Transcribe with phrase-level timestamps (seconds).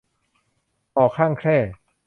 [0.95, 1.57] หอกข้างแคร่